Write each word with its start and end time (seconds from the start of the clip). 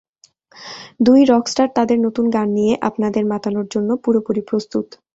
দুই 0.99 1.21
রকস্টার 1.25 1.67
তাঁদের 1.75 1.97
নতুন 2.05 2.25
গান 2.35 2.47
নিয়ে 2.57 2.73
আপনাদের 2.89 3.23
মাতানোর 3.31 3.67
জন্য 3.73 3.89
পুরোপুরি 4.03 4.41
প্রস্তুত। 4.49 4.87